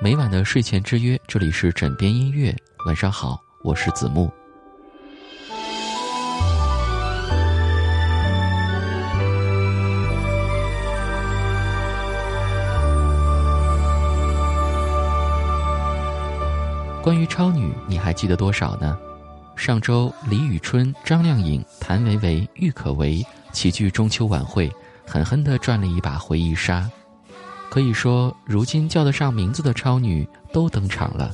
[0.00, 2.54] 每晚的睡前之约，这里是枕边音乐。
[2.86, 4.30] 晚上好，我是子木。
[17.02, 18.96] 关于超女，你还记得多少呢？
[19.56, 24.70] 上周，李宇春、张靓颖、谭维维、郁可唯齐聚中秋晚会，
[25.04, 26.88] 狠狠地赚了一把回忆杀。
[27.70, 31.32] 可以说，如今叫得上名字的超女都登场了，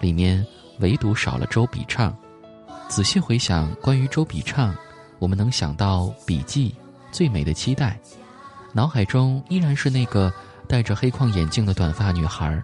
[0.00, 0.44] 里面
[0.80, 2.14] 唯独少了周笔畅。
[2.88, 4.74] 仔细回想关于周笔畅，
[5.18, 6.70] 我们能想到《笔记》
[7.12, 7.98] 《最美的期待》，
[8.72, 10.32] 脑海中依然是那个
[10.66, 12.62] 戴着黑框眼镜的短发女孩。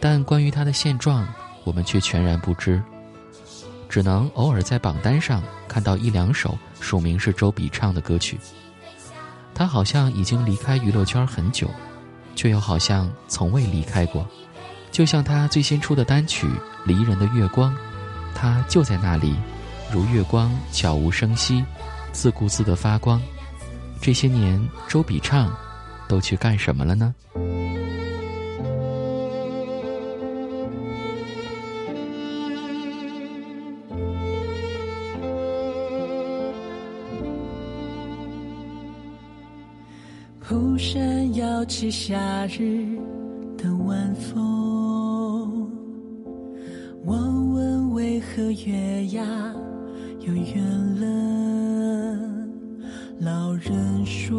[0.00, 1.26] 但关于她的现状，
[1.64, 2.82] 我们却全然不知，
[3.88, 8.38] 只能偶尔在榜单上看到一两首署名是周笔畅的歌曲。
[9.54, 11.68] 她好像已经离开娱乐圈很久，
[12.36, 14.24] 却又好像从未离开过。
[14.92, 16.46] 就像他最新出的单曲
[16.84, 17.74] 《离人的月光》，
[18.34, 19.34] 他就在那里，
[19.90, 21.64] 如月光，悄无声息，
[22.12, 23.20] 自顾自的发光。
[24.00, 25.50] 这些年，周笔畅
[26.06, 27.14] 都去干什么了呢？
[40.76, 42.84] 蒲扇摇起夏日
[43.56, 45.70] 的晚风，
[47.02, 49.24] 我问为何月牙
[50.20, 50.62] 又圆
[51.00, 52.18] 了？
[53.20, 54.38] 老人说，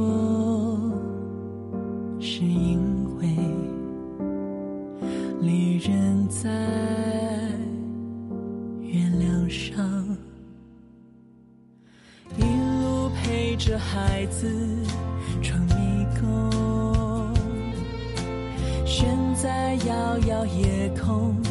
[20.56, 21.47] 夜空。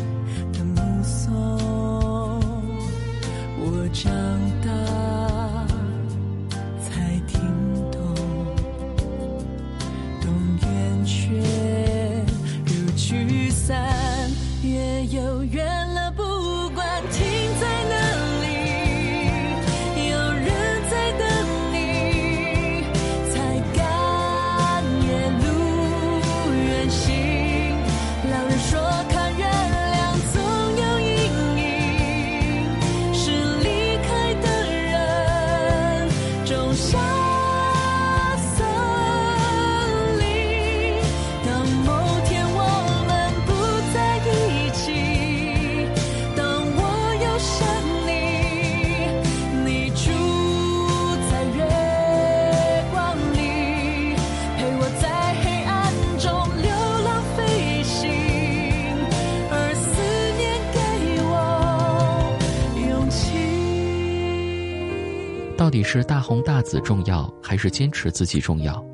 [65.87, 68.85] 是大红大紫重要，还是坚持自己重要？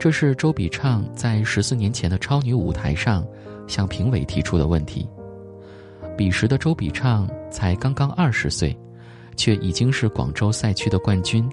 [0.00, 3.24] 这是周笔畅在十四年前的超女舞台上
[3.68, 5.08] 向评委提出的问题。
[6.16, 8.76] 彼时的周笔畅才刚刚二十岁，
[9.36, 11.48] 却已经是广州赛区的冠军，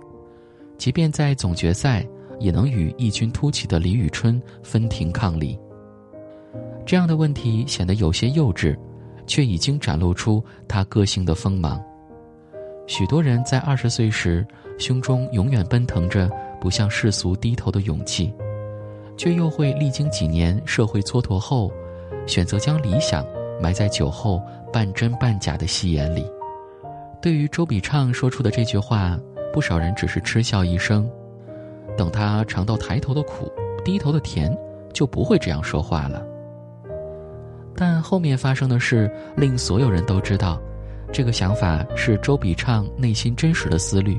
[0.80, 2.04] 即便在总决赛，
[2.40, 5.56] 也能与异军突起的李宇春分庭抗礼。
[6.88, 8.76] 这样的问题显得有些幼稚，
[9.28, 11.80] 却已经展露出她个性的锋芒。
[12.92, 14.46] 许多人在二十岁时，
[14.78, 16.30] 胸中永远奔腾着
[16.60, 18.34] 不向世俗低头的勇气，
[19.16, 21.72] 却又会历经几年社会蹉跎后，
[22.28, 23.26] 选择将理想
[23.62, 24.42] 埋在酒后
[24.74, 26.30] 半真半假的戏言里。
[27.22, 29.18] 对于周笔畅说出的这句话，
[29.54, 31.10] 不少人只是嗤笑一声。
[31.96, 33.50] 等他尝到抬头的苦，
[33.86, 34.54] 低头的甜，
[34.92, 36.22] 就不会这样说话了。
[37.74, 40.62] 但后面发生的事，令所有人都知道。
[41.14, 44.18] 这个想法是周笔畅内心真实的思虑，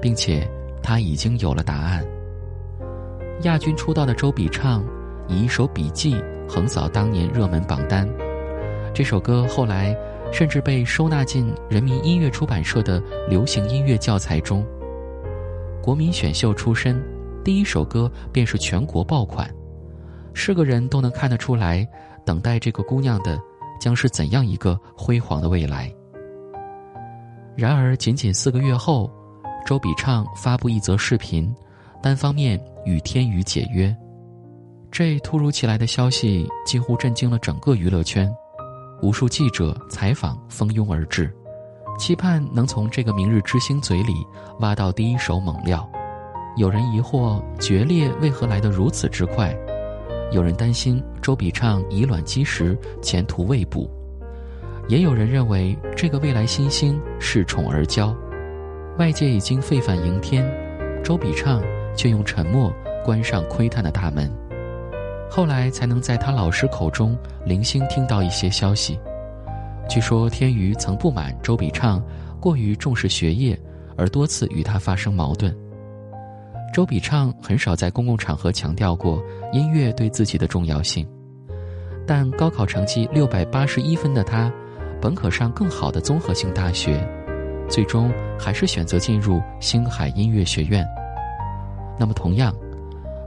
[0.00, 0.48] 并且
[0.82, 2.02] 他已经有了答案。
[3.42, 4.82] 亚军出道的周笔畅
[5.28, 6.14] 以一首《笔记》
[6.48, 8.08] 横扫当年热门榜单，
[8.94, 9.94] 这首歌后来
[10.32, 12.98] 甚至被收纳进人民音乐出版社的
[13.28, 14.64] 流行音乐教材中。
[15.82, 16.98] 国民选秀出身，
[17.44, 19.48] 第一首歌便是全国爆款，
[20.32, 21.86] 是个人都能看得出来，
[22.24, 23.38] 等待这个姑娘的
[23.78, 25.92] 将是怎样一个辉煌的未来。
[27.56, 29.10] 然而，仅仅四个月后，
[29.64, 31.50] 周笔畅发布一则视频，
[32.02, 33.96] 单方面与天宇解约。
[34.90, 38.30] 这突如其来的消息几乎震惊了整个娱乐圈，
[39.00, 41.34] 无数记者采访蜂拥而至，
[41.98, 44.12] 期盼能从这个明日之星嘴里
[44.60, 45.90] 挖到第一手猛料。
[46.56, 49.56] 有人疑惑决裂为何来得如此之快，
[50.30, 53.90] 有人担心周笔畅以卵击石，前途未卜；
[54.88, 58.14] 也有人认为这个未来新星恃宠而骄。
[58.98, 60.46] 外界已经沸反盈天，
[61.02, 61.62] 周笔畅
[61.96, 62.72] 却用沉默
[63.04, 64.32] 关上窥探的大门。
[65.28, 68.98] 后来才能在他老师口中零星听到一些消息。
[69.88, 72.02] 据说天娱曾不满周笔畅
[72.40, 73.58] 过于重视学业，
[73.96, 75.54] 而多次与他发生矛盾。
[76.72, 79.22] 周笔畅很少在公共场合强调过
[79.52, 81.06] 音乐对自己的重要性，
[82.06, 84.52] 但高考成绩六百八十一分的他，
[85.00, 87.06] 本可上更好的综合性大学，
[87.68, 90.86] 最终还是选择进入星海音乐学院。
[91.98, 92.54] 那么，同样，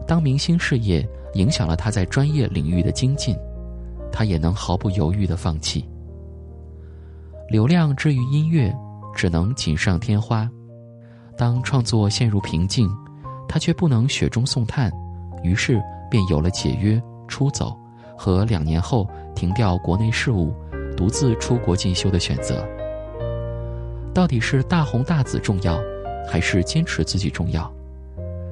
[0.07, 3.35] 当明星事业影响了他在专业领域的精进，
[4.11, 5.87] 他也能毫不犹豫的放弃。
[7.49, 8.75] 流量之于音乐，
[9.15, 10.49] 只能锦上添花。
[11.37, 12.89] 当创作陷入瓶颈。
[13.51, 14.91] 他却不能雪中送炭，
[15.41, 17.75] 于是便有了解约、出走
[18.15, 20.53] 和两年后停掉国内事务，
[20.99, 22.67] 独自出国进修的选择。
[24.13, 25.79] 到底是大红大紫重要，
[26.29, 27.73] 还是坚持自己重要？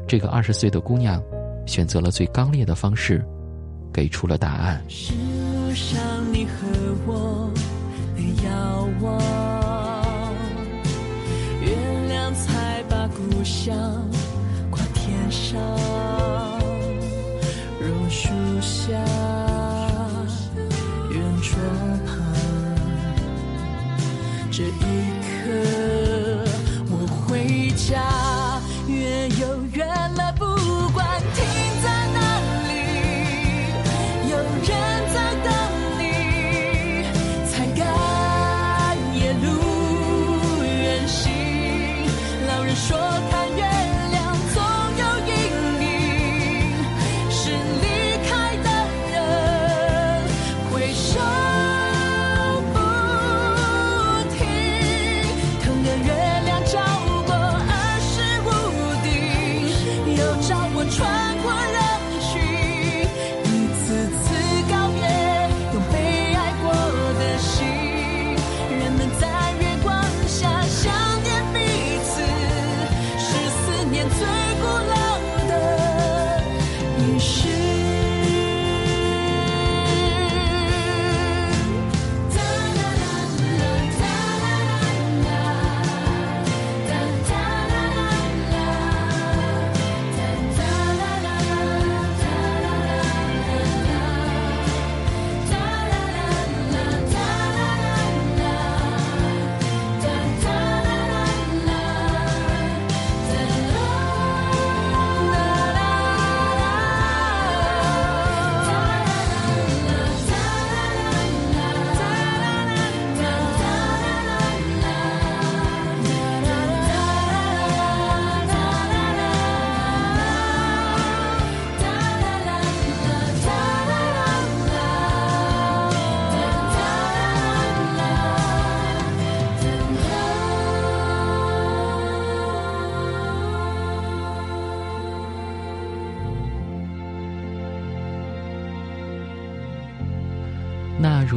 [0.08, 1.22] 这个二十岁的姑娘，
[1.66, 3.22] 选择了最刚烈的方式，
[3.92, 4.82] 给出了答案。
[4.88, 6.00] 上
[6.32, 6.66] 你和
[7.06, 7.52] 我
[8.46, 10.34] 遥望，
[11.60, 11.76] 月
[12.08, 13.76] 亮才把故乡。
[15.30, 15.60] 上
[18.10, 18.30] 树
[18.62, 18.94] 下，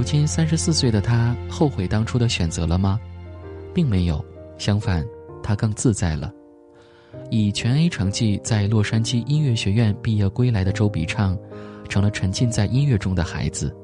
[0.01, 2.99] 如今三十四岁的他后悔当初的选择了吗？
[3.75, 4.25] 并没有，
[4.57, 5.07] 相反，
[5.43, 6.33] 他更自在了。
[7.29, 11.39] 以全 A 成绩在洛杉矶音乐学院毕业归来的周笔畅，
[11.87, 13.77] 成了沉浸在音乐中的孩子。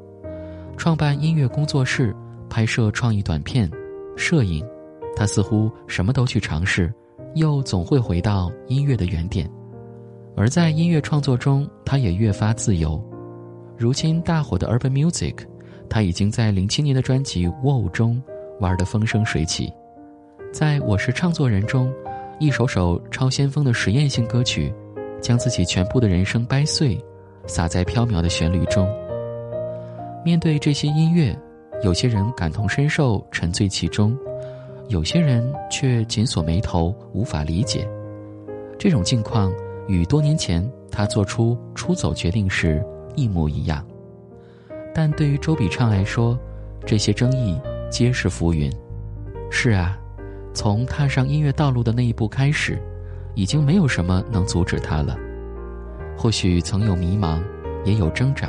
[0.79, 2.17] 创办音乐工作室，
[2.49, 3.71] 拍摄创意短片，
[4.17, 4.67] 摄影，
[5.15, 6.91] 他似乎什么都去尝试，
[7.35, 9.47] 又总会回到音乐的原点。
[10.35, 12.99] 而在音乐创作中，他也越发自由。
[13.77, 15.47] 如今大火的 Urban Music。
[15.89, 18.23] 他已经在零七年的专辑《Wow》中
[18.61, 19.73] 玩得风生水起，
[20.53, 21.93] 在我是唱作人中，
[22.39, 24.73] 一首首超先锋的实验性歌曲，
[25.21, 26.99] 将自己全部的人生掰碎，
[27.47, 28.89] 撒在飘渺的旋律中。
[30.25, 31.39] 面对这些音乐，
[31.83, 34.17] 有些人感同身受，沉醉其中；
[34.89, 37.89] 有些人却紧锁眉头，无法理解。
[38.79, 39.53] 这种境况
[39.87, 43.87] 与多年前他做出出走决定时一模一样。
[44.97, 46.39] 但对于周笔畅来说，
[46.87, 47.61] 这些争议
[47.91, 48.73] 皆是浮云。
[49.51, 49.95] 是啊，
[50.55, 52.83] 从踏上音乐道路的那一步开始，
[53.35, 55.15] 已经没有什么能阻止他了。
[56.17, 57.43] 或许曾有迷茫，
[57.85, 58.49] 也有挣扎，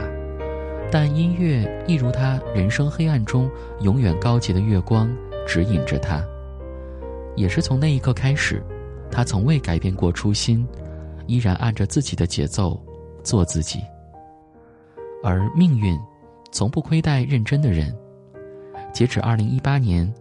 [0.90, 3.52] 但音乐一如他人生黑暗中
[3.82, 5.14] 永远高级的月光，
[5.46, 6.24] 指引着他。
[7.36, 8.64] 也是从那一刻开始，
[9.12, 10.66] 他从未改变过初心，
[11.26, 12.82] 依然按着自己的节奏
[13.22, 13.82] 做自己。
[15.22, 16.00] 而命运，
[16.52, 17.96] 从不亏待认真的人。
[18.94, 20.12] 截止二零一八年，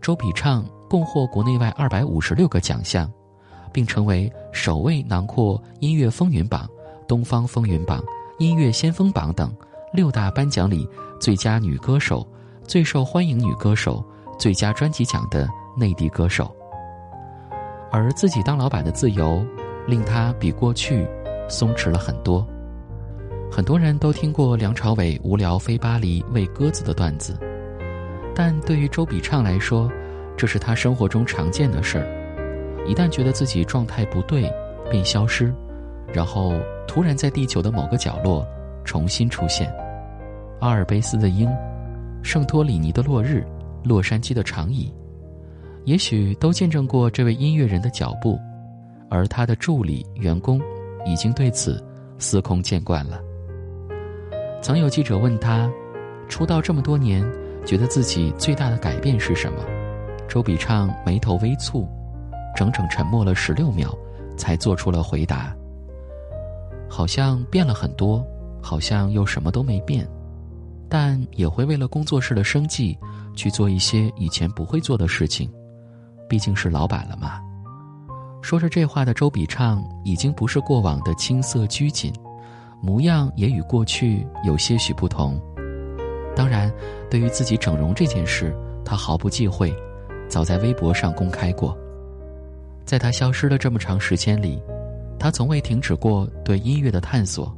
[0.00, 3.10] 周笔畅共获国内外二百五十六个奖项，
[3.72, 6.68] 并成为首位囊括音乐风云榜、
[7.06, 8.02] 东方风云榜、
[8.38, 9.54] 音乐先锋榜等
[9.92, 10.88] 六大颁奖礼
[11.20, 12.26] 最佳女歌手、
[12.64, 14.04] 最受欢迎女歌手、
[14.38, 16.54] 最佳专辑奖的内地歌手。
[17.92, 19.46] 而自己当老板的自由，
[19.86, 21.06] 令他比过去
[21.48, 22.44] 松弛了很多。
[23.54, 27.38] 很多人都听过梁朝伟无聊飞巴黎喂鸽子的段子。
[28.34, 29.88] 但对于周笔畅来说，
[30.36, 32.84] 这是他生活中常见的事儿。
[32.84, 34.52] 一旦觉得自己状态不对，
[34.90, 35.54] 便消失，
[36.12, 36.54] 然后
[36.88, 38.44] 突然在地球的某个角落
[38.84, 39.72] 重新出现。
[40.58, 41.48] 阿尔卑斯的鹰，
[42.24, 43.46] 圣托里尼的落日，
[43.84, 44.92] 洛杉矶的长椅，
[45.84, 48.36] 也许都见证过这位音乐人的脚步，
[49.08, 50.60] 而他的助理、员工
[51.06, 51.80] 已经对此
[52.18, 53.20] 司空见惯了。
[54.64, 55.70] 曾有记者问他，
[56.26, 57.22] 出道这么多年。
[57.66, 59.58] 觉得自己最大的改变是什么？
[60.26, 61.86] 周笔畅眉头微蹙，
[62.56, 63.94] 整整沉默了十六秒，
[64.38, 65.54] 才做出了回答。
[66.88, 68.24] 好像变了很多，
[68.62, 70.08] 好像又什么都没变，
[70.88, 72.98] 但也会为了工作室的生计
[73.34, 75.50] 去做一些以前不会做的事情，
[76.26, 77.38] 毕竟是老板了嘛。
[78.40, 82.10] 说着这话的周笔畅已经不是过往的青涩拘谨，
[82.84, 85.40] 模样也与过去有些许不同。
[86.36, 86.70] 当然，
[87.08, 89.74] 对于自己整容这件事，他毫不忌讳，
[90.28, 91.74] 早在微博上公开过。
[92.84, 94.62] 在他消失了这么长时间里，
[95.18, 97.56] 他从未停止过对音乐的探索。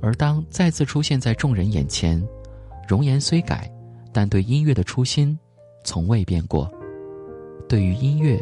[0.00, 2.26] 而当再次出现在众人眼前，
[2.88, 3.70] 容颜虽改，
[4.10, 5.38] 但对音乐的初心
[5.84, 6.70] 从未变过。
[7.68, 8.40] 对于音乐，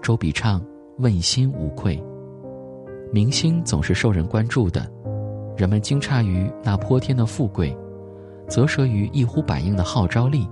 [0.00, 0.64] 周笔畅
[0.98, 2.00] 问心无愧。
[3.12, 4.88] 明星总是受人关注的，
[5.56, 7.76] 人们惊诧于那泼天的富贵。
[8.48, 10.46] 则慑于一呼百应的号召力，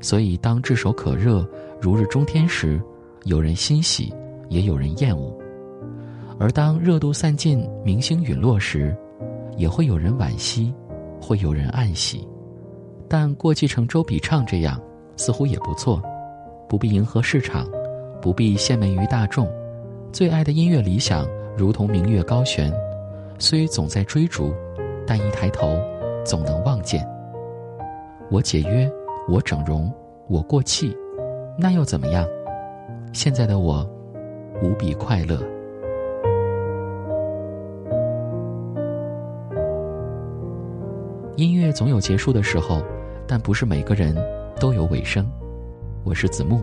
[0.00, 1.46] 所以当炙手可热、
[1.78, 2.80] 如日中天时，
[3.24, 4.14] 有人欣喜，
[4.48, 5.36] 也有人厌恶；
[6.38, 8.96] 而当热度散尽、明星陨落时，
[9.58, 10.72] 也会有人惋惜，
[11.20, 12.26] 会有人暗喜。
[13.06, 14.80] 但过气成周笔畅这样，
[15.16, 16.00] 似乎也不错，
[16.70, 17.68] 不必迎合市场，
[18.22, 19.46] 不必献媚于大众，
[20.10, 22.72] 最爱的音乐理想如同明月高悬，
[23.40, 24.54] 虽总在追逐，
[25.06, 25.76] 但一抬头。
[26.22, 27.04] 总能望见。
[28.30, 28.88] 我解约，
[29.26, 29.90] 我整容，
[30.28, 30.94] 我过气，
[31.58, 32.26] 那又怎么样？
[33.14, 33.88] 现在的我，
[34.62, 35.40] 无比快乐。
[41.36, 42.82] 音乐总有结束的时候，
[43.26, 44.14] 但不是每个人
[44.60, 45.26] 都有尾声。
[46.04, 46.62] 我是子木，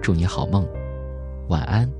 [0.00, 0.64] 祝你好梦，
[1.48, 1.90] 晚安。